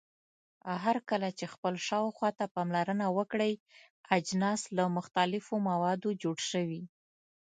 [0.83, 3.53] هرکله چې خپل شاوخوا ته پاملرنه وکړئ
[4.17, 6.83] اجناس له مختلفو موادو جوړ شوي.